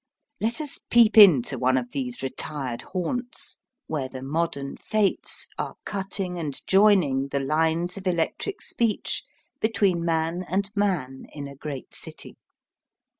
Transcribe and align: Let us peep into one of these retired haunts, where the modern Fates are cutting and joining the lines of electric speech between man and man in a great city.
Let 0.39 0.59
us 0.59 0.79
peep 0.79 1.15
into 1.15 1.59
one 1.59 1.77
of 1.77 1.91
these 1.91 2.23
retired 2.23 2.81
haunts, 2.81 3.57
where 3.85 4.07
the 4.09 4.23
modern 4.23 4.77
Fates 4.77 5.47
are 5.59 5.75
cutting 5.85 6.39
and 6.39 6.59
joining 6.65 7.27
the 7.27 7.39
lines 7.39 7.97
of 7.97 8.07
electric 8.07 8.63
speech 8.63 9.21
between 9.59 10.03
man 10.03 10.43
and 10.49 10.71
man 10.75 11.27
in 11.33 11.47
a 11.47 11.55
great 11.55 11.93
city. 11.93 12.35